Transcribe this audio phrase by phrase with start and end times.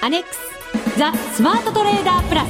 [0.00, 0.38] アネックス
[0.96, 2.48] ザ・スマートトレーダープラス。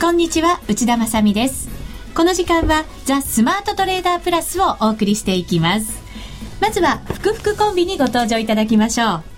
[0.00, 1.68] こんにちは内田まさです。
[2.16, 6.02] この時間はザ・スマートトレーダープラスをお送りしていきます。
[6.60, 9.29] まずは福福コンビにご登場いただきましょう。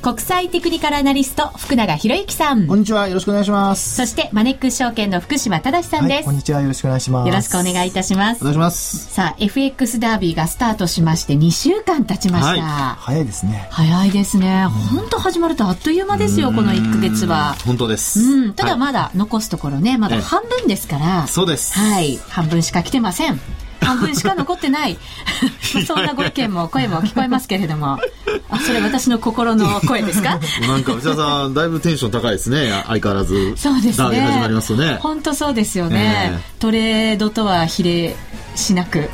[0.00, 2.68] 国際テクニカルアナリスト福永博之さん。
[2.68, 3.08] こんにちは。
[3.08, 3.96] よろしくお願いします。
[3.96, 6.60] そしてマネックス証券の福島正さんです、はい、こんにちは。
[6.60, 7.28] よろしくお願いします。
[7.28, 8.42] よろしくお願いいたします。
[8.42, 9.12] お願いします。
[9.12, 13.66] さあ FX ダービーがスタートしまして2週間経ちました、はい、早いですね。
[13.72, 14.66] 早いですね。
[14.66, 17.56] 本当始まるとあっという間ですよこの1か月は。
[17.66, 18.20] 本当です。
[18.20, 18.54] うん。
[18.54, 21.76] ただまだ残すところねまだ半分ですから、そうです。
[21.76, 22.18] はい。
[22.28, 23.40] 半分しか来てません。
[23.80, 24.96] 半分しか残ってない。
[25.86, 27.98] そんなご意見も声も聞こえますけれども
[28.50, 30.38] あそれ私の心の声ですか？
[30.66, 32.70] なんか内田さんだいぶテンション高いですね。
[32.86, 33.56] 相変わらず。
[33.56, 34.20] そうですね。
[34.20, 34.98] 始まりますとね。
[35.00, 38.16] 本当そうですよね、えー、トレードとは比例
[38.54, 39.08] しなく。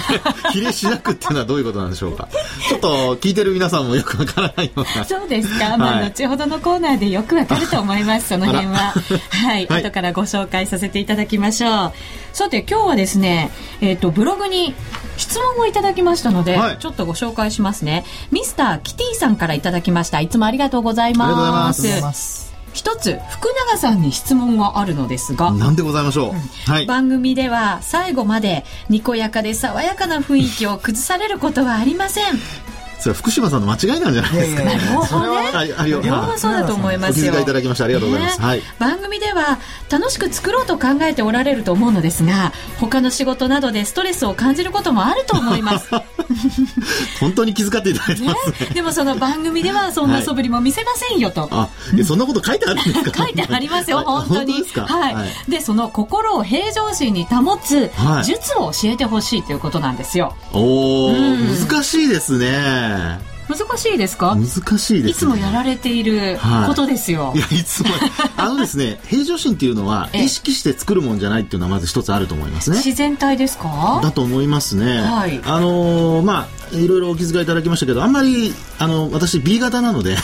[0.52, 2.28] 比例しなくっていうのはどういうことなんでしょうか。
[2.68, 5.04] ちょっと聞いてる皆さんもよくわからないような。
[5.04, 8.94] そうですか、まあ、後ほどのコーナーでよくわかると思いますその辺は。
[9.30, 11.92] はい、はい、後からご紹介させていただきましょう。
[12.32, 14.74] さて今日はですねえっ、ー、とブログに
[15.18, 18.04] 質問をいただきましたので、はい、ちょっとご紹介しますね。
[18.30, 20.20] ミスターキティさんからいただきました。
[20.20, 22.48] いつもありがとうございます。
[22.72, 25.50] 一つ福永さんに質問があるのですが。
[25.50, 26.38] 何でございましょう、うん。
[26.72, 32.24] はい、番組では最後までにこやかで爽やかな雰囲気を崩されることはありません
[33.00, 34.62] それは福島さんの間違いなんじゃないですか。
[34.62, 36.02] 両方ね。
[36.02, 37.26] 両方そうだと思いますよ。
[37.26, 38.40] お気遣いいただきましてありがとうございます。
[38.40, 38.62] はい。
[38.78, 39.58] 番組では
[39.90, 45.88] 楽しく作ろうと考えておられると思うのですが、他の仕事などでストレスを感じることもあると思います。
[47.20, 48.70] 本当に気遣っていただいてますね。
[48.74, 51.48] でもその番組ではそんな素振りも見せませんよと。
[51.52, 51.68] あ、
[52.04, 53.12] そんなこと書いてあるんですか？
[53.24, 54.54] 書いてありますよ本当に。
[54.74, 55.10] は
[55.46, 55.50] い。
[55.50, 57.90] でその心を平常心に保つ
[58.24, 60.34] 術を教えてほしいということなんですよ。
[60.52, 62.87] おお、難しいですね。
[62.88, 63.37] Yeah.
[63.48, 64.36] 難しいですか？
[64.36, 67.88] 難しいです、ね、いつもやられていることですよ、はい、いやいつも。
[68.36, 72.76] あのですね平常心っていうのは意識して作るもんじゃないっていうのはまず一つあると思いますね。
[72.76, 74.00] 自然体ですか？
[74.02, 80.16] だと思いますね、はい、あのー、まあいろいろお気遣いいただきましたけどあんまりあの私 B 型なので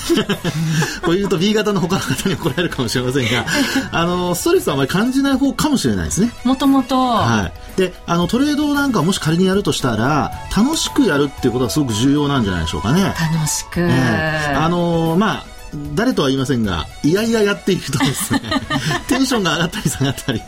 [1.02, 3.46] こう言うと B 型の他の方に怒られるかもしれませんが
[3.92, 6.32] あのストレスはあまり感じない方かもしれないですね。
[6.44, 7.80] もともとはい。
[7.80, 15.53] であのトレードなんかもし仮にやるとしたら楽しくやるっていうことはすごく重要なんじゃないでしょうかね楽しく、うん、あのまあ
[15.94, 18.40] 誰とは言いませんが、いやいややっているとですね、
[19.08, 20.42] テンションが上がったり下がったり、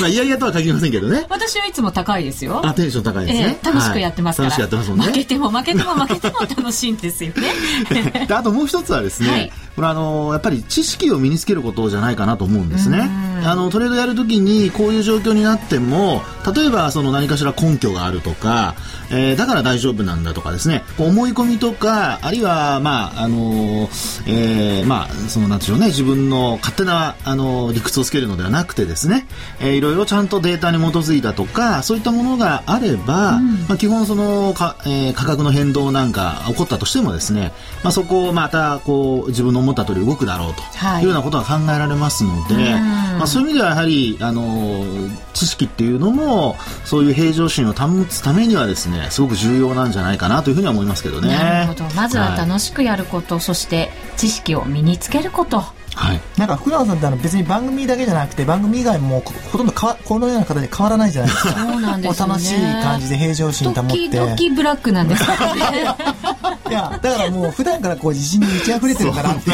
[0.00, 1.26] まあ、いやいやとは限りませんけどね。
[1.28, 2.60] 私はいつも高いですよ。
[2.64, 3.58] あ、テンション高いですね。
[3.62, 5.06] えー、楽しくやってますから、はい、楽しくやってますもんね。
[5.06, 8.26] 負けても負けても負けても楽しいんですよね。
[8.30, 13.10] あともう一つはですね、はい、これあの、やっぱり知識を身につけることじゃないかなと思うんですね。
[13.44, 16.22] あの、トレードやるときにこういう状況になっても、
[16.54, 18.74] 例えばその何かしら根拠があるとか、
[19.10, 23.88] えー、だから大丈夫なんだとかですね、思い込みとか、あるいは、まあ、あの
[24.26, 29.26] えー、まあ、その、なんでしょうね、自分の勝手な、あの理屈をつけるのではなくてですね、
[29.60, 37.52] えー、いろいろちゃんとデータに基づいたとか、そういったものがあれば、うん、まあ、基本そのか、えー、価格の変動なんか起こったとしてもですね、
[37.82, 40.62] まあ、そこをまた、こう、自分の思った通り動くだろうと
[41.00, 41.02] い。
[41.02, 42.72] うようなことが考えられますので、はい、
[43.18, 44.84] まあ、そういう意味ではやはり、あの
[45.32, 51.28] 知識っていうのも、そういう平常心を保つためにはですね、すごく重要なんじゃないかなというふうには思いますけどね。
[51.28, 51.84] なるほど。
[51.94, 53.91] まずは楽しくやること、はい、そして
[54.22, 55.58] 知識を身につけること。
[55.58, 61.52] はい、なんか福永さんってあの別に番組だけじゃなくて番組以外もほとんどかこのような形で変わらないじゃないですか。
[61.54, 64.08] そうなんです、ね、楽しい感じで平常心保って。
[64.08, 65.34] ドキブラックなんですか
[66.72, 69.50] いやだからもう普段からこう自信に満ち溢れてるからって。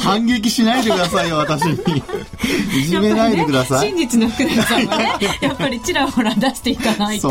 [0.00, 1.78] 反撃しないでくださいよ私に。
[2.76, 7.30] いじめないでください、ね、真実の福永さんはねやっぱりちらほら出していかないと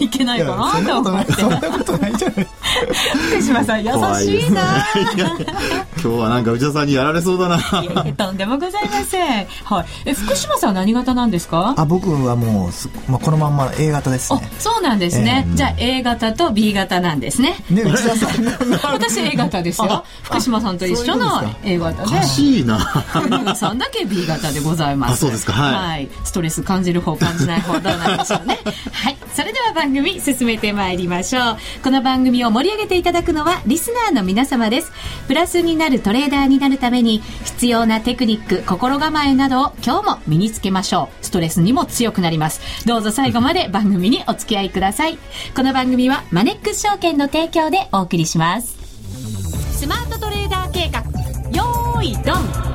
[0.00, 1.32] いけないかなと思って。
[1.32, 2.46] そんなことないじゃない。
[3.30, 4.86] 福島さん優しいな。
[4.94, 5.26] 今
[6.02, 7.58] 日はなんか内田さんにやられそうだな。
[8.16, 9.46] とんでもございません。
[9.64, 9.86] はい。
[10.04, 11.74] え福島さんは何型なんですか？
[11.76, 14.50] あ僕はもう、まあ、このまんま A 型ですね。
[14.58, 17.56] そうなんですね、えー、じゃあ A 型と B 型なんですね。
[17.70, 18.15] ね内田
[18.82, 20.04] 私 A 型ですよ。
[20.22, 22.08] 福島さんと一緒の A 型で。
[22.08, 22.78] おかしいな。
[23.54, 25.12] さんだけ B 型でございます。
[25.12, 25.52] あそうですか。
[25.52, 28.58] はい、はい、ストレス感じる方感じない方どうなんでしょうね。
[28.92, 29.16] はい。
[29.34, 31.56] それでは番組進めてまいりましょう。
[31.82, 34.90] この番組を盛り上げていただくのはリスナーの皆様です。
[35.28, 41.26] プラスになるトレーダーになるために必要なテクニック心構えなどを今日も身につけましょう。
[41.26, 42.60] ストレスにも強くなります。
[42.86, 45.18] どうぞ最後まで番組にお付き合いください。
[45.54, 48.76] この番組はマネックス証券の提供でお送りします
[49.78, 51.00] スマートトレーダー計画
[51.50, 52.66] よーいドン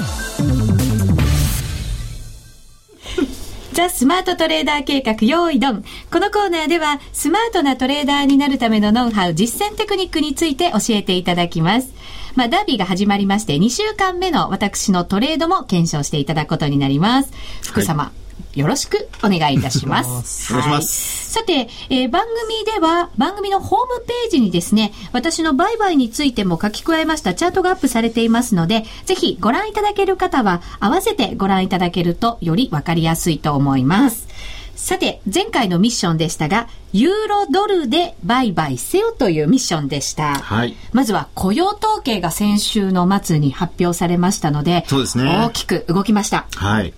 [3.73, 5.83] ザ・スマートトレーダー計画用意ドン。
[6.11, 11.93] このコーナーでは、スマートなトレーダーになるためのノウハウ、実践テクニックについて教えていただきます。
[12.35, 17.31] まあ、ダービーが始まりまして、2週間目の私のトレードも検証していただくことになります。
[17.63, 18.13] 福様、はい
[18.55, 20.53] よろしくお願いいたします。
[20.53, 20.83] お願い。
[20.83, 34.27] さて、えー、番組では、番組のホームページにですね、私の売買についても書き加えましたチャートがアップされていますので、ぜひご覧いただける方は、合わせてご覧いただけると、よりわかりやすいと思います。
[34.75, 40.33] さて、前回のミッションでしたが、ユーロドルで売買せよというミッションでした。
[40.33, 40.75] はい。
[40.91, 45.45] まずは雇用統計が先週の末に発表されましたので、そうですね。
[45.45, 46.47] 大きく動きました。
[46.55, 46.93] はい。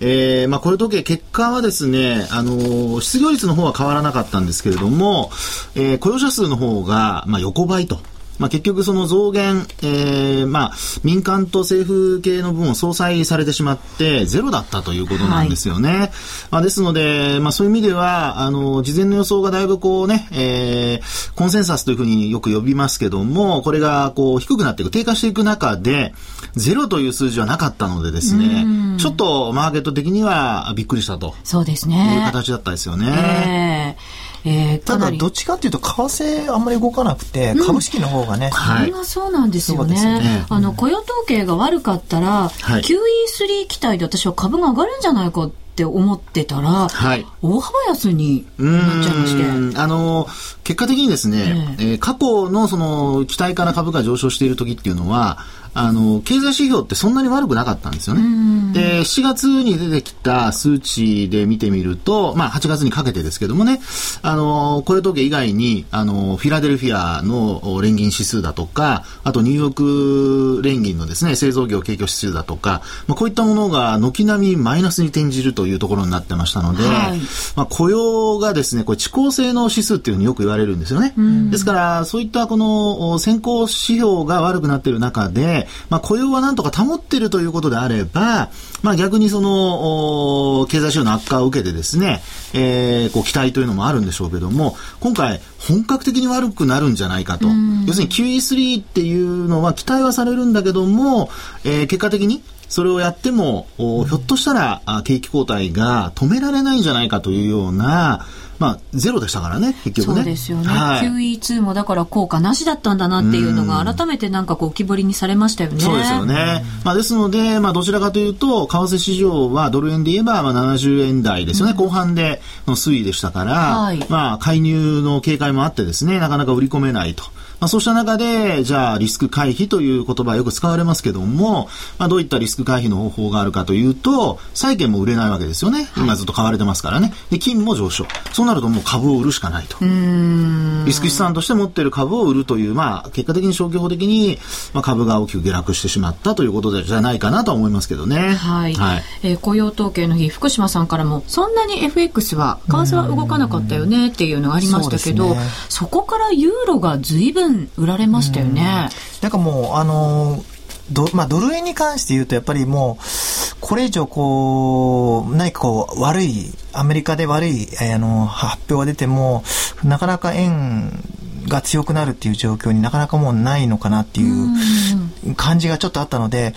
[0.00, 5.30] えー、まあ、雇用統計、結果はですね、あのー、失業率の方は変わらなかったんですけれども、
[5.74, 8.00] えー、雇用者数の方が、まあ、横ばいと。
[8.40, 15.90] まあ、結局その増減、えー、まあ、民間と政府系の分を相殺されてしまってゼロだったということなんですよね。
[15.90, 16.10] はい、
[16.50, 26.14] まあ、ですので、まあ、そういう意味では、あの、事前の予想がだいぶこうね、えー、コンセンサスというふうによく呼びますけども、これがこう低くなっていく、低下していく中で、
[26.56, 28.64] ゼロという数字はなかったのでですね、
[28.98, 31.34] ちょっとマーケット的にはびっくりしたと。
[31.44, 32.16] そうですね。
[32.16, 33.96] いう形だったですよね。
[33.98, 49.36] えーえー、ただどっちかというと為替あんまり動かなくて、うん、株式の方がね、はい、そうなんですよね、ね、あの雇用統計が悪かったら、はい、QE3 期待で私は株が上がるんじゃないかって思ってたら、はい、大幅安になっちゃいまし
[49.72, 49.78] て。
[49.78, 50.26] あの
[50.64, 55.38] 結果的にですね、えー、えー、過去のその期待から株が上昇している時っていうのは
[55.72, 58.72] あの、経済指標ってそんなに悪くなかったんですよね。
[58.72, 63.80] で、7月に出てきた数値で見てみると、まあ8月にかけてですけどもね、
[64.22, 77.20] あの、雇用統計以外に、あの、フィラデルフィアの連銀指数だとか、あとニューヨーク連銀のですね、製造業景況指数だとか、まあこういったものが軒並みマイナスに転じるというところになってましたので、はい、
[77.54, 81.14] まあ雇用がですね、これ遅効性の指数っていうふうによく言われるんですよね。
[81.50, 88.50] ですから、そういったこの先行指標が悪くなっている中で、まあ、雇用はなんとか保っているということであれば、
[88.82, 92.22] まあ、逆にその、経済指標の悪化を受けてですね、
[92.52, 97.48] えー、こう期待というのもあるんでしょうけども、今回、本格的に悪くなるんじゃないかと。
[97.86, 101.30] 要するに QE3 っていうのは期待はされるんだけども、
[101.64, 108.26] えー、結果的にそれをやっても、ひょっとしたら景気後退が止められないんじゃないかというような、
[108.60, 110.14] まあ、ゼロでしたからね、結局ね。
[110.16, 110.68] そうですよね。
[110.68, 115.80] はい、QE2 もだから効果なしだったんだなっていうのが、改めてなんかこう浮き彫りにされましたよね。
[115.80, 116.62] そうですよね。
[116.84, 127.24] まあ、ですので、まあ、どちらかというと、為替市場はドル円で言えば、まあ、70円台ですよね、うん、後半での推移でしたから、はい、まあ、介入の警戒もあってですね、なかなか売り込めないと。
[127.60, 131.68] まあ、そうした中で、じゃあリスク回避という言葉はよく使われますけども、
[131.98, 135.88] まあ、どういったリスク回避の方法があるかというと、債券も売れないわけですよね。
[135.96, 137.12] 今ずっと買われてますからね。
[137.30, 138.06] で、金も上昇。
[138.32, 139.76] そうなるともう株を売るしかないと。
[139.80, 144.38] リスク資産として持っている株を売るという、まあ、結果的に消去法的に、
[144.72, 148.34] まあ、株が大きく下落してしまったということじゃないかなと思いますけどね。
[148.34, 148.74] はい。
[148.74, 158.90] はい、えー、雇用統計の日、福島さんからも、そんなに FX は、為替は動かなかったよねっていうのがありましたけど、そね、そこからユーロが随分分売られましたよね。
[159.20, 160.42] なんかもう、あの
[160.90, 169.44] ド,、まあ、ドル円に関して言うと、やっぱりもう、これ以上こう、何かこう、悪い、アメリカで悪い、あの、発表が出ても、
[169.84, 171.02] なかなか円
[171.48, 176.54] が強くなるっていう状況になかなかもうないのかなっていう感じがちょっとあったので、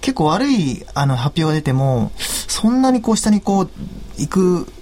[0.00, 3.70] 結構悪いあの発表が出ても、そんなにこう下にこう、
[4.18, 4.72] 行く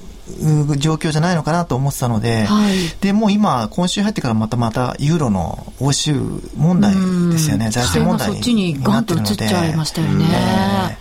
[0.79, 6.15] 状況じゃないのかなと思ってたので、はい、でもう今、今週入ってからまたまたユーロの欧州
[6.57, 6.95] 問題
[7.31, 10.99] ですよね、財政問題にそっちにガンと移っちゃいましたよね。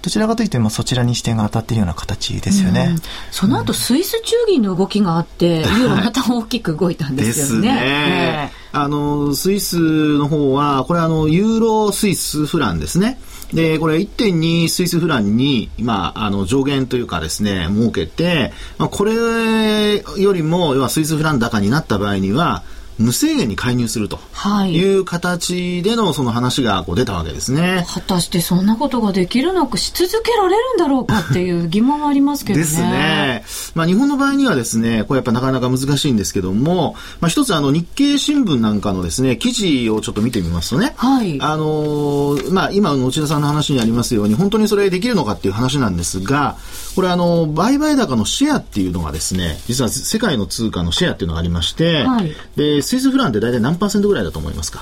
[0.00, 2.94] どちらかといってもそちらに視点が当たっているような形ですよね。
[3.30, 7.72] その後、スイス中銀の動きがあって、ユーロまた大きく動いたんですよね。
[7.72, 9.78] ねあの、スイス
[10.18, 13.18] の方は、これあの、ユーロスイスフランですね。
[13.52, 22.62] で、これ1.2スイスフランに、まあ、あの、上限というかですね、設けて、まあ、これよりも、要はスイスフラン高になった場合には、
[22.98, 24.18] 無制限に介入すると
[24.66, 32.64] いう形でのその話がこう出たわけですね、果たしてそんなことができるのかし続けられるんだろうかっていう疑問はありますけどね。
[32.64, 33.44] ですね。
[33.74, 46.56] まあ、日本の場合にはですねこれやっぱなかなか難しいんですけども、まあ、一つあの日経新聞なんかのですね記事をちょっと見てみますとね、はい、あのまあ、今の内田さんの話にありますように本当にそれできるのかっていう話なんですが
[46.98, 54.80] これあの売買高のシェアっていうのがですね実は世界の通貨のシェアっていうのがありまして、はい、でスイスフランって大体何パーセントぐらいだと思いますか？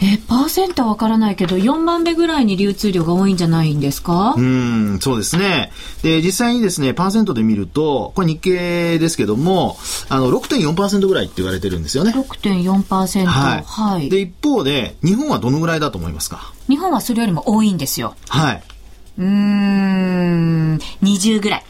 [0.00, 4.32] えー、パーセントはわからないけど、4番目ぐらいに流通量が多いんじゃないんですか？
[4.38, 5.70] うん、そうですね。
[6.02, 9.76] で、実際にですね、パーセントで見ると、これ日経ですけども、
[10.08, 12.12] あの、6.4%ぐらいって言われてるんですよね。
[12.12, 13.26] 6.4%。
[13.26, 13.62] はい。
[13.66, 14.08] はい。
[14.08, 16.54] で、一方で、日本はどのぐらいだと思いますか？
[16.66, 18.16] 日本はそれよりも多いんですよ。
[18.30, 18.62] はい。
[19.20, 21.64] うん、20ぐらい。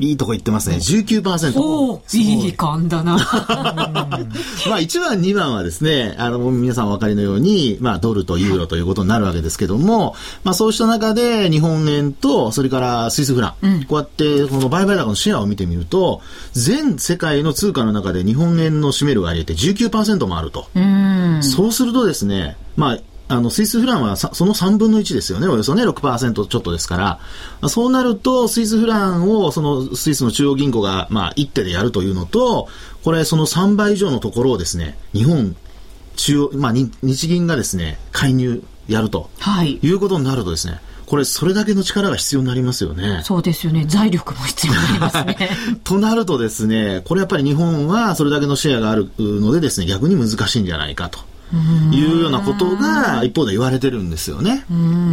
[0.00, 0.76] いいとこ言ってますね。
[0.76, 1.60] 19%。
[1.60, 3.16] おおいい感だな。
[4.66, 16.22] まあ1番、2番はですね、あの、皆さんお分かりのように、まあドルとユーロということになるわけですけども、まあそうした中で日本円と、それからスイスフラン、うん、こうやってこの売買高のシェアを見てみると、
[16.54, 20.66] 全世界の通貨の中で日本円の占める割合って19%もあると。
[20.74, 22.98] うそうするとですね、まあ
[23.30, 27.20] あの、スイスフランはその3分の1ですよね、およそね、6%ちょっとですか
[27.62, 32.68] ら、そうなると、スイスフランを、そのスイスの中央銀行が、まあ、一手でやるというのと、
[33.04, 35.54] これ、その3倍以上のところをですね、日本、
[36.16, 43.20] 中央、まあ、日銀がですね、介入やると、はい、いうことになるとですね、これ、それだけの力が必要になりますよね。
[43.24, 43.84] そうですよね。
[43.86, 45.50] 財力も必要になりますね。
[45.84, 51.20] となるとですね、これやっぱり日本はそれだけのシェアがあるのでですね、逆に難しいんじゃないかと。
[51.92, 54.64] いうようなことが一方で言われてるんですよね。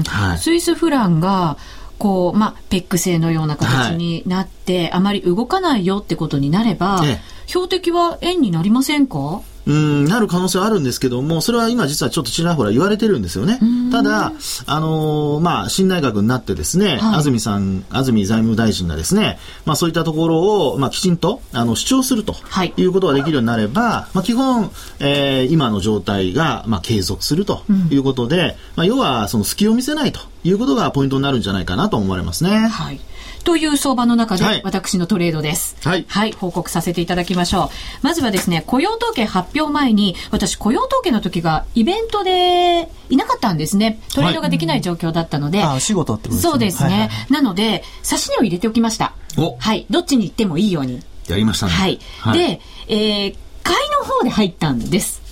[0.08, 1.58] はい、スイスフランが
[1.98, 7.02] こう、まあ、ペック製のような形になって、はい、あまり動かないよってことになれば、
[7.48, 9.42] 標的は円になりませんか？
[9.68, 13.60] うん、なる可能性はあるんですけども、それは今実はちょっとちらほら言われてるんですよね。
[13.92, 14.32] ただ、
[14.66, 28.48] あのー、まあ、新内閣になってですね、はい、安住さん、安住財務大臣がですね、まあ、そういったところを、まあ、きちんと、あの、主張すると、はい、いうことができるようになれば、まあ、基本、えー、今の状態が、まあ、継続するということで、うん、
[28.78, 32.68] まあ、要は、その隙を見せないということがポイントになるんじゃないかなと思われますね。
[32.68, 33.02] はい。
[33.44, 35.76] という相場の中で、私のトレードです。
[35.84, 36.06] はい。
[36.08, 37.70] はい、報告させていただきましょう。
[38.02, 44.00] まずはですね、雇用統計発表前に、私雇用統計の時がイベントでいなかったんですね。
[44.14, 45.60] トレードができない状況だったので。
[45.60, 46.52] はい、あ、仕事ってことですね。
[46.52, 46.90] そうですね。
[46.90, 49.14] はいはい、なので、指値を入れておきました。
[49.60, 49.86] はい。
[49.90, 51.02] どっちに行ってもいいように。
[51.28, 51.72] やりましたね。
[51.74, 52.00] はい。
[52.20, 55.28] はい、で、えー、買いの方で入ったんです。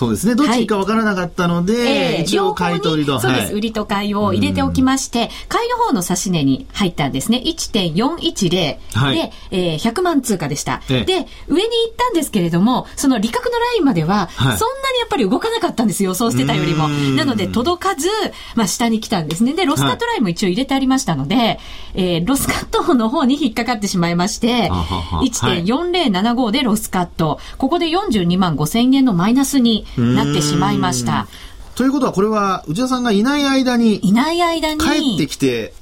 [0.00, 0.34] そうですね。
[0.34, 2.16] どっちか分からなかったので、はいえ。
[2.20, 3.20] ー、一応買い取りと。
[3.20, 7.42] そうです、はい、売りと買いを入れておきまして、買いの方の指値に入ったんですね。
[7.44, 14.56] 1.410、はい、で、えー、100万通貨でした、えー、で、上に行ったんですけれども、その利確のラインまでは、そんなに
[15.00, 16.88] やっぱり動かなかったんです予想してたよりも。
[16.88, 18.08] なので、届かず、
[18.54, 19.52] まあ、下に来たんですね。
[19.52, 21.60] で、ロスカットラインも一応入れてありましたので、
[21.92, 27.38] えー、ロスカットの方に引っかかってしまいまして、1.4075でロスカット。
[27.58, 31.26] ここで42万5千円のマイナスになってしまいました。
[31.74, 35.72] ということはこれは内田さんがいない間にいない間に帰ってきて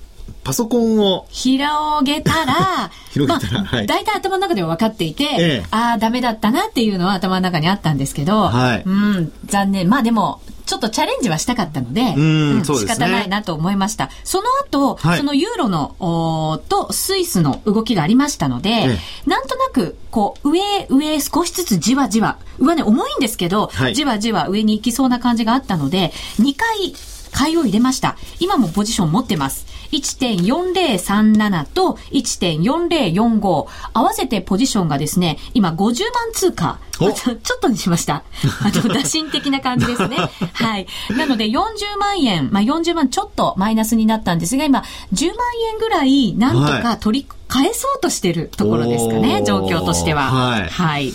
[0.48, 1.66] パソコンを広
[2.04, 9.90] げたら 広げたら、まあ、はい、大体頭の中では分かっていて、ええ、ああダメだったなっていうのは頭の中にあったんですけど、はい、うん残念。
[9.90, 12.22] まあでもちょっとチャレンジはしたかったので、う
[12.60, 14.08] ん、仕方ないなと思いました。
[14.24, 26.94] その後、はい、そのユーロのおとスイスの動きがありましたので、ええ、なんとなく、こう、上、上少しずつじわじわ、上ね、重いんですけど、はい、じわじわ上に行きそうな感じがあったので、2回、
[27.32, 28.16] 買いを入れました。
[28.40, 29.66] 今もポジション持ってます。
[29.92, 33.66] 1.4037と1.4045。
[33.92, 35.96] 合わせてポジションがですね、今50万
[36.32, 36.78] 通貨。
[36.98, 37.14] ちょっ
[37.60, 38.24] とにしました。
[38.62, 40.16] あの、打診的な感じですね。
[40.52, 40.86] はい。
[41.16, 45.36] なので40万円、まあ40万ちょっとマイナスになったんですが、今10万
[45.72, 50.30] 円ぐらいなんとか取り返そうとしてるところですかね、状況としては。
[50.30, 50.68] はい。
[50.68, 51.12] はい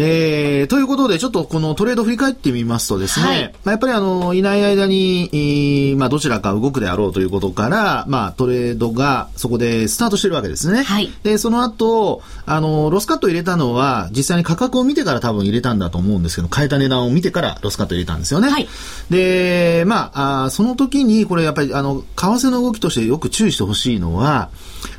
[0.00, 10.82] えー、ということで、ちょっとこのトレード振り返ってみますとですね、はい、まあ、やっぱりあの、いない間に、まあ、どちらか動くであろうということから、まあ、トレードがそこでスタートしてるわけですね。
[10.82, 11.10] はい。
[11.22, 18.48] で、その後、あの、ロスカット入れたのは、実際に価格を見てから多分入れたんだと思うんですけど、変えた値段を見てからロスカット入れたんですよね。
[18.48, 18.68] はい。
[19.10, 24.50] で、まあ、あその時に、これやっぱり、あの、為替の動きとしてよく注意してほしいのは、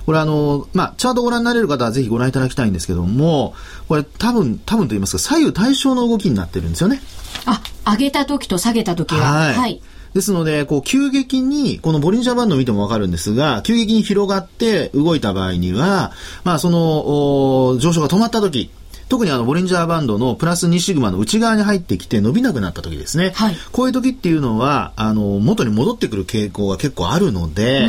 [0.10, 3.54] これあの、まあ、チャートご覧になれる方はぜひご覧いただきたいんですけども、
[3.88, 7.00] これ多分、多分と言いますか、左右対称の動きになってるんですよね。
[7.46, 9.22] あ、上げた時と下げた時は。
[9.22, 9.56] はい。
[9.56, 9.82] はい、
[10.16, 16.12] ですので、こう、急激に、このボリンジャーバンドを見てもわかるんですが、急激に広がって動いた場合には、
[16.44, 18.72] まあ、その、上昇が止まった時、
[19.10, 23.32] 特にあの、ボリンジャーバンドのプラス2シグマの内側に入ってきて伸びなくなった時ですね。
[23.36, 23.56] はい。
[23.72, 27.88] こういう時っていうのは、あの、元に戻ってくる傾向が結構あるので、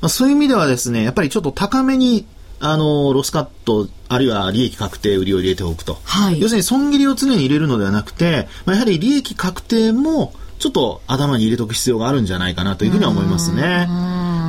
[0.00, 2.26] まあ、そういう意味ではですね、やっぱりちょっと高めに、
[2.60, 5.98] あの、ロスカット、あるいは利益確定売りを入れておくと。
[6.04, 6.40] はい。
[6.40, 13.88] 要するに損切りを常に入れるのではなくて、まあ、やはり利益確定も、ちょっと頭に入れておく必要があるんじゃないかなというふうには思いますね。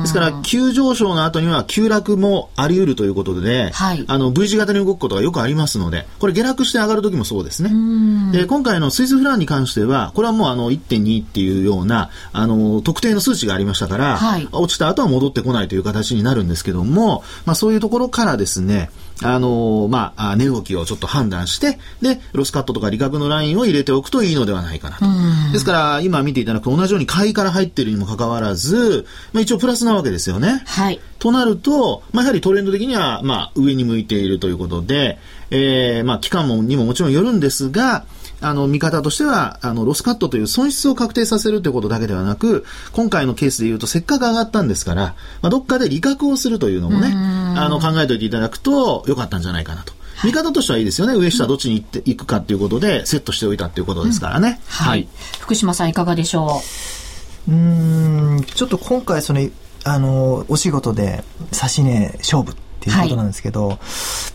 [0.02, 7.70] ですから、急上昇の後には急落もあり得るということで、はい、あの V 字型に動くことがよくありますので、これ下落して上がる時もそうですね。
[8.32, 18.90] で今回のスイスフランに関しては、これはもうあの1.2っていうようなあの特定の数値がありましたから、はい、落ちた後は戻ってこないという形になるんですけども、まあ、そういうところからですね、
[19.22, 25.06] あのー、まあ、値動きをちょっと判断して、で、ロスカットとか利確のラインを入れておくといいのではないかなと。
[25.52, 30.62] ですから、今見ていただくと同じように買いから入っているにもかかわらず、まあ、一応プラスなわけですよね。
[30.66, 31.00] はい。
[31.18, 35.18] となると、まあ、やはりトレンド的には、まあ、上に向いているということで、
[35.50, 38.04] えー、まあ、期間もにももちろんよるんですが、
[38.42, 47.14] あの、見方としては、あの、ロスカットという損失を確定させるということだけではなく、今回のケースで言うと、せっかく上がったんですから、まあ、どっかで利確をするというのもね、
[47.56, 49.92] あの、考えておいていただくと、良かったんじゃないかなと。
[50.24, 51.14] 見方としてはいいですよね。
[51.14, 54.60] 上下どっちに行っていくかっていうことで、セットしておいたっていうことですからね。
[54.60, 55.08] うん、はい。
[55.40, 56.62] 福島さんいかがでしょ
[57.48, 57.50] う？
[57.50, 59.40] うん、ちょっと今回、その、
[59.84, 63.78] あの、お仕事で、指し値勝負っていうことなんですけど、はい、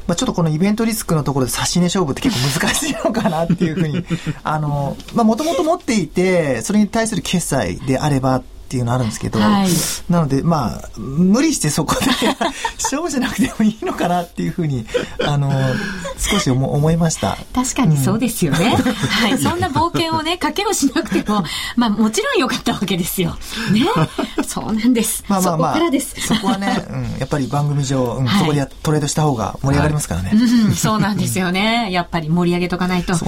[0.08, 4.04] まあ、ちょっとこのイベントリスクのところで差し値勝負って結構難しいのかなっていうふうに、
[4.44, 9.68] あの、まあ、もともと持っていて、それに対する決済であれば、っていうのあるんですけど、はい、
[10.10, 12.06] なので、まあ、無理してそこで
[12.84, 14.86] 勝負じゃなくてもいいのかなっていうふうに、
[15.26, 15.50] あの、
[16.18, 17.38] 少し思思いました。
[17.56, 18.78] 確かにそうですよね。
[18.78, 19.38] うん、はい。
[19.38, 21.46] そんな冒険をね、賭けをしなくても、
[21.78, 23.38] まあ、もちろん良かったわけですよ。
[23.72, 23.86] ね。
[24.46, 25.24] そうなんです。
[25.30, 26.28] まあまあまあ、そこからです。
[26.28, 30.30] そこはね、うん、やっぱり番組上、うん、はい、そこでトレードした方が盛り上がりますからね。
[30.32, 31.90] はい、うん、そうなんですよね。
[31.94, 33.16] やっぱり盛り上げとかないと。
[33.16, 33.24] 仕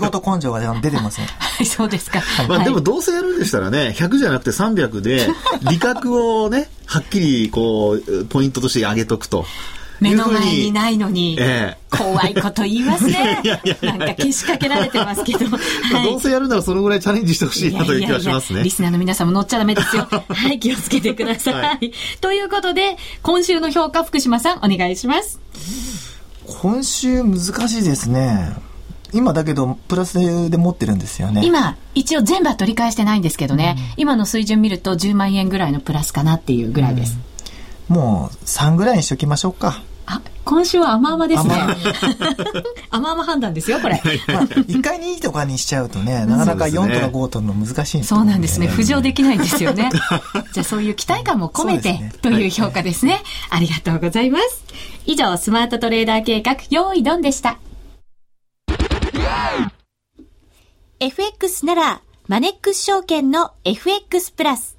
[0.00, 1.26] 事根性が出てますね。
[1.38, 2.22] はい、そうですか。
[2.48, 5.28] まあ、でもどうせやるんでしたらね、100じゃなくて300で、
[5.70, 9.46] 利確をね、はっきりこう、ポイントとして上げとくと。
[10.00, 13.42] 目の前にないのに、ええ、怖いこと言いますね。
[13.82, 15.46] なんかけしかけられてますけど。
[15.50, 18.62] はい、どうせやるならそのぐらいチャレンジしてほしいなという気がしますね。
[18.62, 20.06] リスナーの皆さんも乗っちゃダメですよ。
[20.08, 21.54] はい、気をつけてください。
[21.54, 25.40] はい、ということで、今週の評価、福島さん、お願いします。
[26.46, 28.67] 今週難しいですね。
[29.12, 31.42] 今だけど、プラスで持ってるんですよね。
[31.44, 37.18] 今、一応全部は取り返してないんですけどね、うん、今の水準見ると10万円ぐらいのプラスかなっていうぐらいです。
[37.90, 39.82] うん、もう、3ぐらいにしときましょうか。
[40.10, 41.54] あ、今週は甘々ですね。
[42.90, 44.00] 甘々 判断ですよ、これ。
[44.28, 48.68] まあ、1回2とかにしちゃうとね、なかなか4とか5との難しいんそうなんですね。
[48.68, 49.90] 浮上できないんですよね。
[50.54, 54.64] じゃあそういう期待感も込めて、ね、という評価ですね、はい、ありがとうございます。
[55.04, 57.58] 以上、スマートトレーダー計画、用意ドンでした。
[61.00, 64.76] FX なら、マネックス証券の FX プラス。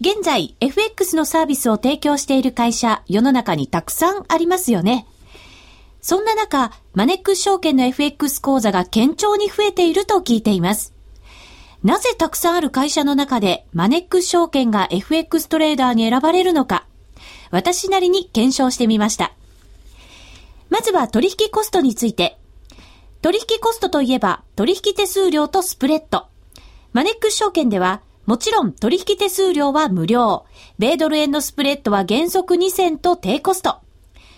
[0.00, 5.06] 現在、FX のサービスを提供している会社、世の中にたくさんありますよね。
[6.00, 10.92] そんな中、マネックス証券の FX 講座が堅調に増えていると聞いています。
[11.84, 16.86] なぜたくさんある会社の中でマネックス証券が FX トレーダーに選ばれるのか、
[17.50, 19.32] 私なりに検証してみました。
[20.70, 22.38] まずは取引コストについて、
[23.22, 26.26] 取引コストといえば、取引手数料とスプレッド。
[26.92, 30.44] マネックス証券では、もちろん取引手数料は無料。
[30.78, 33.76] 米ドル円のスプレッドは原則2銭と低コスト。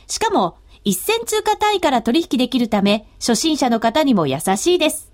[0.06, 5.10] しかも、1銭通貨単位から取引できるため、初心者の方にも優しいです。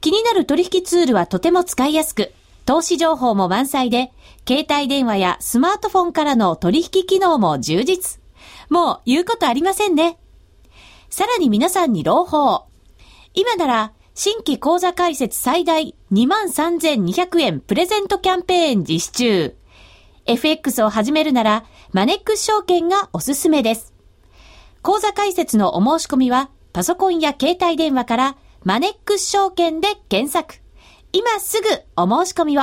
[0.00, 2.32] 気になる取引ツールはとても使いやすく、
[2.66, 4.12] 投資情報も満載で、
[4.48, 8.20] 携帯電話やスマートフォンからの取引機能も充実。
[8.68, 10.18] もう言うことありませんね。
[11.08, 12.69] さらに皆さんに朗報。
[13.34, 19.56] 今なら、新規講座開設最大23,200円プレゼントキャンペーン実施中。
[20.26, 23.94] FX を始めるなら、マネックス証券がおすすめです。
[24.82, 30.60] 講座開設のお申し込みは、パソコンや携帯電話から、マネックス証券で検索。
[31.12, 32.62] 今すぐお申し込みを。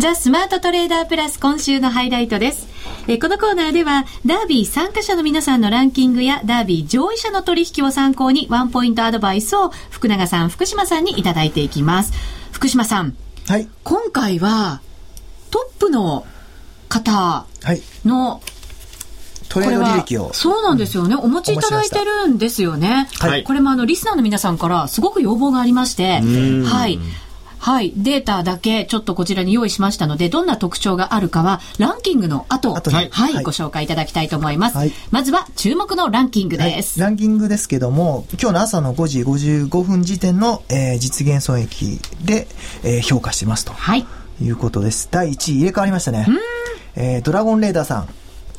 [0.00, 2.66] ザ・スマートトレーダープラス今週のハイライトです。
[3.06, 12.14] えこのコーナーでは、ダービー参加者の皆さんのランキングや、ダービー上位者の取引を参考に、ワンポイントアドバイスを福永さん、福島さんにいただいていきます。
[12.50, 13.14] 福島さん。
[13.46, 13.68] はい。
[13.84, 14.80] 今回は、
[15.50, 16.24] トップの
[16.88, 17.44] 方
[18.06, 18.40] の、
[19.50, 20.32] トレード履歴を。
[20.32, 21.14] そうなんですよね。
[21.14, 23.10] お持ちいただいてるんですよね。
[23.18, 23.44] はい。
[23.44, 26.22] これもあの、リスナーの皆さんからすごく要望がありまして、
[26.64, 26.98] はい。
[27.60, 27.92] はい。
[27.94, 34.76] データだけちょっとこちらに用意しましたので、どんな特徴があるかは、ランキングの後、後はい、はい、ご紹介いただきたいと思います。
[34.78, 42.48] はい、まずは、注目のランキングです、はい、ランキングですけども、今日の朝の5時55分時点の、えー、実現損益で、
[42.82, 43.72] えー、評価してますと。
[43.74, 44.06] はい。
[44.42, 45.08] いうことです。
[45.10, 46.26] 第1位入れ替わりましたね。
[46.96, 48.08] えー、ドラゴンレーダーさん。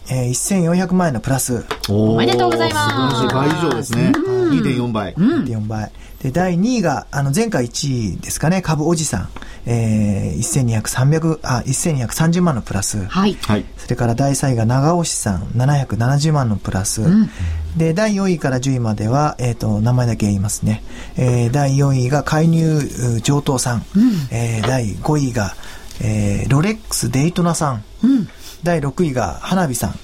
[0.09, 1.65] えー、1400万円のプラス。
[1.89, 3.33] おめでとうございます。
[3.33, 4.11] 倍以上ですね。
[4.15, 5.13] 2.4倍。
[5.15, 5.91] 2.4倍。
[6.21, 9.29] で、第2位が、あの、前回1位ですかね、株おじさん。
[9.65, 13.05] えー、1200、300、あ、1230万のプラス。
[13.05, 13.37] はい。
[13.77, 17.01] それから第3位が長尾さん、770万のプラス。
[17.03, 17.29] うん、
[17.77, 20.83] で、第4位から10位までは、えっ、ー、と、名前だけ言いますね。
[21.17, 22.81] えー、第4位が介入
[23.23, 23.85] 上等さん。
[23.95, 25.55] うん、えー、第5位が、
[26.01, 27.83] えー、ロレックスデイトナさん。
[28.03, 28.27] うん、
[28.63, 29.95] 第6位が花火さん。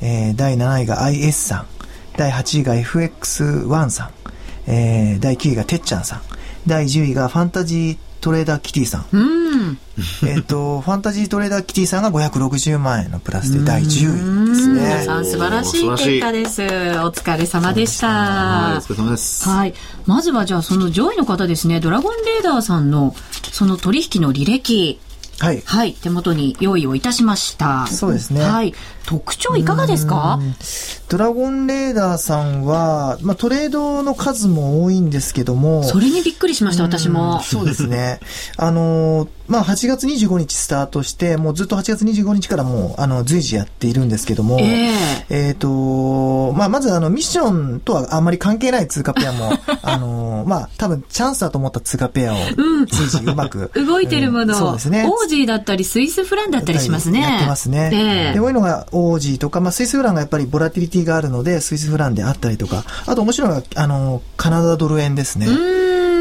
[0.00, 1.66] えー、第7位が IS さん。
[2.16, 4.10] 第8位が FX1 さん。
[4.66, 6.20] えー、第9位がてっちゃんさん。
[6.66, 9.06] 第10位がファンタジートレーダーキティさん。
[9.12, 9.78] うん。
[10.26, 14.80] えっと、ファンタジートレーダーキティさんが560万円のプラスで第10位ですね。
[14.80, 16.62] 皆さん素晴らしい結果です。
[16.62, 16.66] お
[17.10, 18.08] 疲れ様でした。
[18.08, 19.48] はい、お疲れ様です。
[19.48, 19.74] はい。
[20.06, 23.14] まずはじゃあその上位の方ですね、ドラゴンレーダーさんの
[23.52, 25.00] その取引の履歴。
[25.38, 25.62] はい。
[25.64, 25.92] はい。
[25.94, 27.86] 手元に用意をいたしました。
[27.86, 28.42] そうですね。
[28.42, 28.74] はい。
[29.06, 30.40] 特徴いかがですか？
[31.08, 35.84] ドラゴンレーダーさんは、まあ、トレードの数も多いんですけども。
[35.84, 37.40] それにびっくりしました、私も。
[37.40, 38.20] そうですね。
[38.56, 52.36] あの、まあ、8月25日スタートして、もうずっと8月25日からもう、あの、随時やっているんですけども、えー、えー、と、まあ、まずあの、ミッションとはあんまり関係ない通貨ペアも、 あの、まあ、多分チャンスだと思った通貨ペアを
[52.90, 53.70] 随時うまく。
[53.74, 55.08] 動いてるもの、うん、そうですね。
[55.08, 57.20] オージーだったり、スイスフランだったりしますね。
[57.22, 57.90] やってますね。
[57.92, 65.46] えー、で、こういうのが、オージーとか、まあ、スイスフランがやっぱりボラティリティがあるので、スイスフランであったりとか、あと面白いのが、あの、カナダドル円ですね。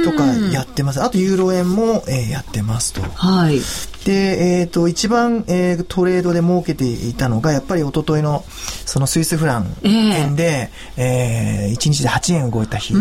[0.04, 1.02] とかやってます。
[1.02, 3.02] あとユーロ円も、えー、やってますと。
[3.02, 3.60] はい。
[4.06, 8.46] で、えっ、ー、と、一番、えー、トレードで儲けていたのが、やっぱり一昨日の、
[8.86, 12.94] そのスイスフラン円で、えー、えー、1日で8円動いた日、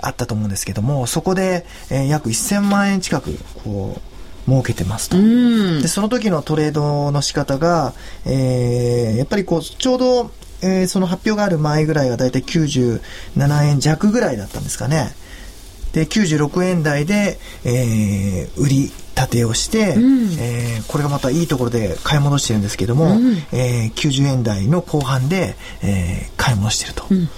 [0.00, 4.12] あったと思うんですけども、そこで、えー、約1000万円近く、こう、
[4.50, 5.16] 設けてますと。
[5.16, 7.94] で、その時のトレードの仕方が、
[8.26, 10.30] えー、やっぱりこう、ちょうど、
[10.62, 13.00] えー、その発表がある前ぐらいはだいたい97
[13.64, 15.14] 円弱ぐらいだったんですかね。
[15.92, 27.04] で、96円台で、えー、売り立てをして、うん、えー、これがまたいいところで買い戻してるんですけども、うん、えー、90円台の後半で、えー、買い戻してると。
[27.10, 27.28] うん、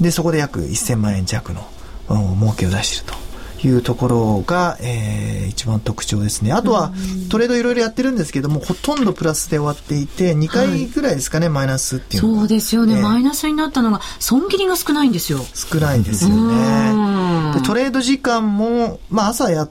[0.00, 1.66] で、そこで約1000万円弱の
[2.08, 3.25] 儲けを出してると。
[3.64, 6.52] いうところが、えー、一番特徴ですね。
[6.52, 6.92] あとは、
[7.30, 15.40] トレードいろいろやってるんですけども、ほとんどプラスで終わっていて、2回ぐらいですかね、はい、マイナスっていうそうですよね、えー、マイナスになったのが、損切りが少ないんですよ。
[15.54, 17.54] 少ないんですよね。
[17.54, 19.70] でトレード時間も、まあ朝やっ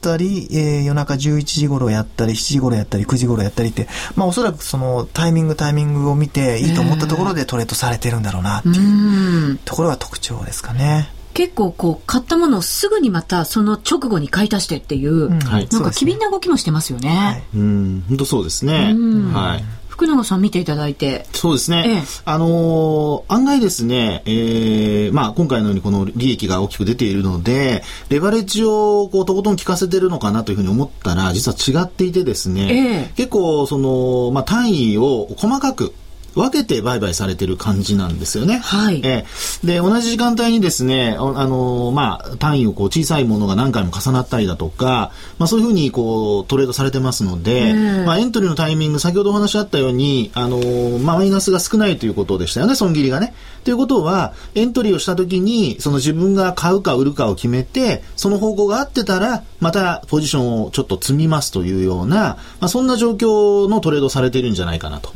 [0.00, 11.19] たり、えー、夜中11時頃やったり、7時頃やったり、9時頃やったりって、まあおそらくそのタイミングタイミングを見ていいと思ったところでトレードされてるんだろうなっていうところが特徴ですかね。
[11.34, 17.08] 結構こう買ったものをすぐにまたその直後に買い足してっていう、うん、なんか機敏な動きもしてますよね。
[17.08, 18.94] はい、うん、本当そうですね。
[19.32, 19.80] はい。
[20.00, 21.26] 福永さん見ていただいて。
[21.34, 21.84] そうですね。
[21.86, 35.92] ええ、あのー、案外ですね、えー、まあ今回のようにこの利益が大きく出ているので、レバレッジをこうとことん効かせてるのかなというふうに思ったら、実は違っていてですね、え、結構その、まあ単位を細かく、
[36.34, 38.58] 分けて売買されてる感じなんですよね。
[38.58, 39.00] はい。
[39.04, 53.34] えー、で、同じ時間帯にですね、あのー、まあ、単位をこう小さいものが何回も重なったりだとか、まあそういうふうにこうトレードされてますので、まあエントリーのタイミング、先ほどお話あったように、あのー、まあマイナスが少ないということでしたよね、損切りがね。
[53.64, 65.10] ということは、エントリーをしたときに、その自分が買うか売るかを決めて、その方向が合ってたら、またポジションをちょっと積みますというような、まあそんな状況のトレードされているんじゃないかなと。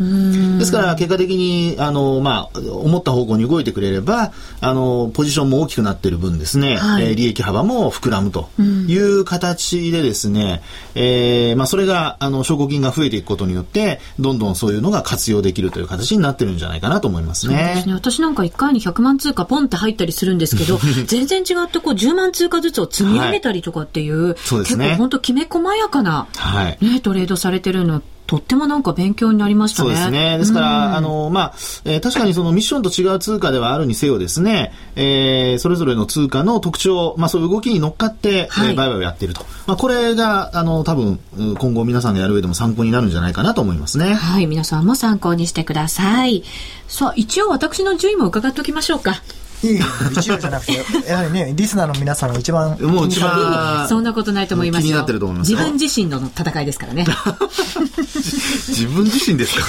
[0.58, 17.56] ですから、結果的に、あの、まあ、思った方向に動いてくれれば、あの、ポジションも大きくなっている分ですね、はい、えー、利益幅も膨らむという形でですね、うん、えー、まあ、それが、あの、証拠金が増えていくことによって、どんどんそういうのが活用できるという形になってるんじゃないかなと思いますね。
[17.56, 17.94] そうですね。
[17.94, 24.84] 私なんか1回に100万通貨ポンって入ったりするんですけど、 全然違ってこう10万通貨ずつを積み上げたりとかっていう、はい、そうですね。
[24.84, 29.90] 結構本当きめ細やかな、はい、ね、トレードされてるのとってもなんか勉強になりましたね。
[29.90, 30.38] そうですね。
[30.38, 31.54] ですから、あの、まあ、
[31.84, 39.44] えー、確かにそのミッションと違う通貨ではあるにせよですね、えー、それぞれの通貨の特徴、まあそういう動きに乗っかって、はい、えー、売買をやっていると。
[39.66, 41.18] まあこれが、あの、多分、
[41.58, 44.14] 今後皆さんがやる上でも参考になるんじゃないかなと思いますね。
[44.14, 46.44] はい、皆さんも参考にしてください。
[46.88, 49.22] さあ、一応私の順位も伺っておきましょうか。
[49.62, 49.80] いい
[50.12, 52.76] 一応じゃなくて、 やはりね、リスナーの皆さんが一番。
[52.80, 53.86] もう一番。
[53.88, 55.50] そんなことないと思います気になってると思います。
[55.50, 57.06] 自分自身の戦いですからね。
[58.68, 59.64] 自分自身ですか？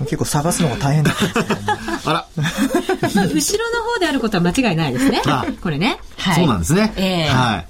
[0.00, 1.72] 結構探すのが大変だったんですけど
[2.04, 2.26] あら。
[2.36, 5.20] まあ、後ろの方であることは間違いないですね。
[5.60, 5.98] これね。
[6.16, 6.34] はい。
[6.36, 6.92] そうなんですね。
[6.96, 7.66] えー、はい。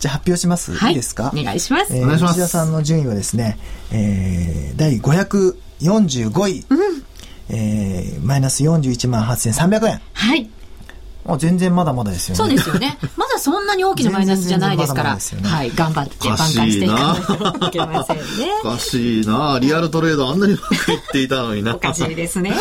[0.00, 1.30] じゃあ発表します、はい、いいですか？
[1.32, 1.94] お願いします。
[1.96, 2.40] えー、お願いします。
[2.40, 3.58] 田さんの順位はですね、
[3.92, 6.64] えー、第545位。
[6.68, 7.04] うん
[7.52, 10.00] えー、マイナス41万8300円。
[10.12, 10.48] はい。
[11.26, 12.36] あ全然まだまだですよね。
[12.36, 12.98] そうですよね。
[13.16, 15.14] まだそんなに大きなマイナスじゃないですから。
[15.20, 15.70] ね、はい。
[15.74, 18.22] 頑張って挽回していかないといけませんね。
[18.64, 21.74] おかしいなリアルトレードあんなにうまくいっていたのにな。
[21.74, 22.54] おかしいですね。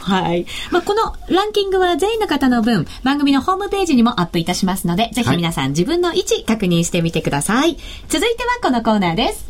[0.00, 0.46] はい。
[0.70, 7.76] まあ、このランキングは全員の方の分、番組のホームページにもアップいたしますので、ぜひ皆さん自分の位置確認してみてください。
[8.08, 9.44] 続いてはこのコーナーです。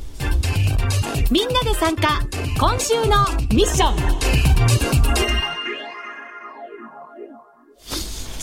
[1.31, 2.21] みんなで参加、
[2.59, 5.34] 今週のミッション。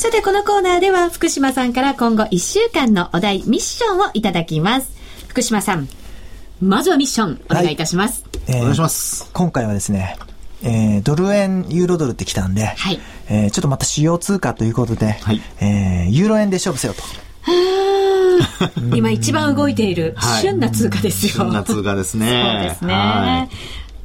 [0.02, 4.92] さて、このコーナーでは福島さんから今後1週間のお題、ミッションをいただきます。
[5.28, 5.88] 福島さん、
[6.60, 8.24] まずはミッション、お願いいたします。
[8.48, 9.30] はい、えー、お願いします。
[9.32, 10.18] 今回はですね、
[10.64, 17.04] えー、ドル円、ユーロドルってきたんで、はい、えー、ちょっとまた主要通貨ということで、はい、えー、ユーロ円で勝負せよと。
[18.98, 21.46] 今一番動いている旬な通貨ですよ。
[21.46, 22.26] 旬な通貨ですね。
[22.58, 22.94] そうですね。
[22.96, 23.56] はい、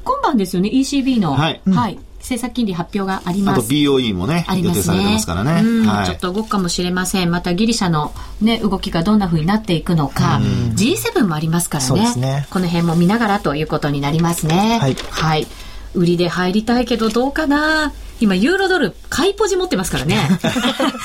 [0.05, 1.33] 今晩ですよね、ECB の。
[1.33, 1.63] はい。
[1.71, 1.99] はい。
[2.27, 3.61] 政策金利発表があります。
[3.61, 5.87] あと BOE もね、ね予定されてますからね。
[5.89, 7.31] はい、ちょっと動くかもしれません。
[7.31, 10.41] またギリシャのね、動きがどんなふうになっていくのか、
[10.75, 12.15] G7 もありますからね。
[12.17, 14.79] ねこの辺も見ながらということになりますね。
[14.81, 14.97] はい。
[15.11, 15.47] はい。
[15.95, 20.17] 売りで入りたいけどどうかな今、ユーロドル、買いポジ持ってますからね。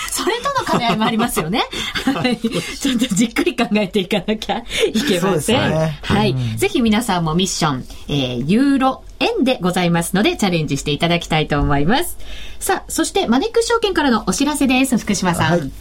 [0.09, 1.63] それとの兼ね合いもありますよね。
[2.05, 2.37] はい。
[2.37, 5.69] ちょっとじっくり考えていかなきゃいけません。
[5.69, 6.57] ね、はい、うん。
[6.57, 12.17] ぜひ皆さんもミッション、えー、ユーロ、円でございますので、チャレンジしていただきたいと思います。
[12.61, 15.51] さあ、そしてマネックス証券からのお知らせです、福島さん。
[15.51, 15.71] はい、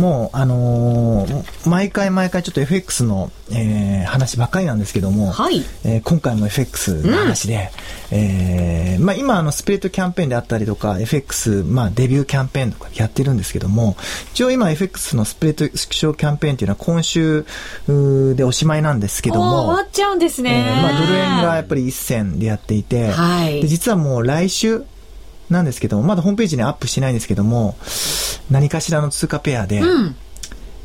[0.00, 7.70] もう、あのー、毎回毎回ちょっと FX の、えー、話ばっかりなんですけども、はい、えー、今回も FX の話で、
[8.10, 13.96] うん、えー、まあ今あのスプレッドキャンペーンであったりとか、FX、まあデビューキャンペーンとかやってるんですけども、
[14.32, 17.46] 一応今 FX のスプレッド縮小キャンペーンっていうのは今週
[18.34, 20.66] でおしまいなんですけども、終わっちゃうんですね。
[20.68, 24.84] えー、まあドル円がやっぱり一銭でやっていて、はい、で実はもう来週、
[25.50, 27.76] なんですけども、まだホームページにアップしてないんですけども、
[28.50, 30.16] 何かしらの通貨ペアで、うん、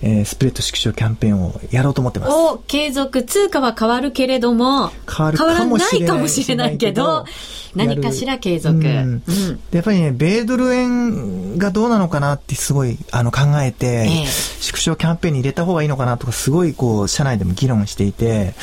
[0.01, 2.31] えー、スプレッド縮小キャンペーンをやろうと思ってます。
[2.31, 5.37] お継続、通貨は変わるけれども、変わる。
[5.37, 7.25] かもしれないけど、
[7.75, 8.77] 何かしら継続。
[8.77, 14.25] うん、うん、でやっぱりね、米ドル円がどうなのかなってすごいあの考えて、えー、
[14.61, 18.53] 縮小キャンペーンに入れた方がいいのかなとか、すごいこう、社内でも議論していて、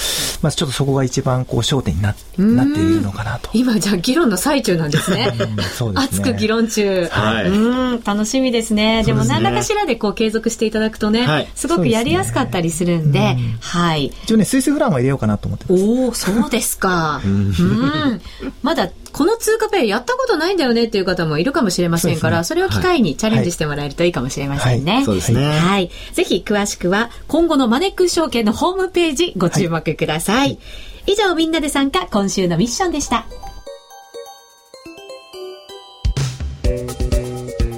[0.42, 3.50] まあちょっとそこが一番こう焦点にななっているのかなと。
[3.52, 5.32] 今じゃあ議論の最中なんですね。
[5.76, 6.20] そうですね。
[6.20, 7.08] 熱く議論中。
[7.10, 7.48] はい。
[7.48, 9.02] うん、楽しみですね。
[9.04, 14.12] でも何らかしらでこう継続していただくとね、はい、すごくやりやすかったりするんで、でね、はい。
[14.24, 15.84] 一応ね、スイスフランは入れようかなと思ってます。
[15.84, 17.20] おお、そうですか。
[17.24, 18.20] うん。
[18.62, 24.92] まだこの通貨ペアやったことないんだよねっていう方もいるかもしれませんから、そ、ね,、れを機会にチャレンジしてもらえるといいかもしれませんね。
[24.92, 25.59] はいはい、そうですね。
[25.59, 25.90] はい。
[26.12, 30.59] ぜひ詳しくは今後のマネックス証券のホームページご注目ください。
[31.07, 33.24] 以上みんなで参加今週のミッションでした。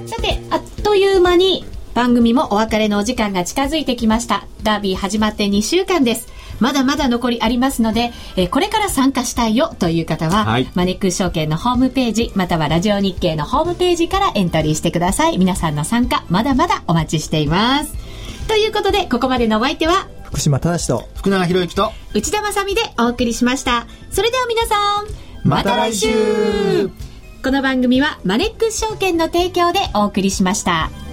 [0.07, 4.45] さて、あっという間に番組もお別れのお時間が近づいてきました。
[4.63, 6.27] ダービー始まって2週間です。
[6.59, 15.37] まだまだ残りありますので、えー、これから参加したいよという方は、はい、マネックス証券のホームページ、またはラジオ日経のホームページからエントリーしてください。
[15.37, 17.93] 皆さんの参加、まだまだお待ちしています。
[18.47, 23.87] ということで、ここまでのお相手は、福島正と、福永博之と、内田まさみでお送りしました。
[24.11, 26.89] それでは皆さん、また来週
[27.41, 31.08] この番組はマネックス証券の提供でお送りしました。